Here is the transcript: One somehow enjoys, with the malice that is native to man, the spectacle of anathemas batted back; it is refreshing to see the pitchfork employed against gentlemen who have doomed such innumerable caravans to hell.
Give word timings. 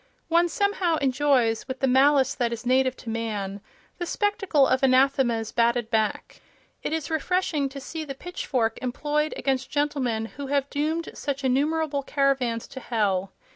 One 0.29 0.49
somehow 0.49 0.95
enjoys, 0.95 1.67
with 1.67 1.79
the 1.79 1.85
malice 1.87 2.33
that 2.33 2.51
is 2.51 2.65
native 2.65 2.97
to 2.97 3.09
man, 3.11 3.61
the 3.99 4.07
spectacle 4.07 4.65
of 4.65 4.81
anathemas 4.81 5.51
batted 5.51 5.91
back; 5.91 6.41
it 6.81 6.91
is 6.91 7.11
refreshing 7.11 7.69
to 7.69 7.79
see 7.79 8.03
the 8.03 8.15
pitchfork 8.15 8.79
employed 8.81 9.31
against 9.37 9.69
gentlemen 9.69 10.25
who 10.25 10.47
have 10.47 10.71
doomed 10.71 11.09
such 11.13 11.43
innumerable 11.43 12.01
caravans 12.01 12.67
to 12.69 12.79
hell. 12.79 13.31